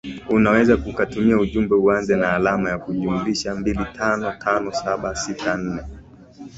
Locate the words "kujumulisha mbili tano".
2.77-4.31